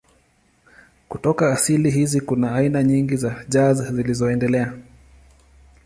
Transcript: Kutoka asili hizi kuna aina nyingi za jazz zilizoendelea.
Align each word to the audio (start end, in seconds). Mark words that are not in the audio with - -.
Kutoka 1.09 1.51
asili 1.53 1.91
hizi 1.91 2.21
kuna 2.21 2.55
aina 2.55 2.83
nyingi 2.83 3.15
za 3.15 3.45
jazz 3.49 3.81
zilizoendelea. 3.91 4.73